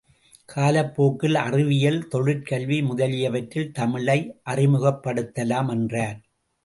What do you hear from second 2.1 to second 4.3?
தொழிற் கல்வி முதலியவற்றில் தமிழை